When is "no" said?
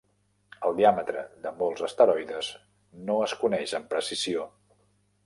3.11-3.19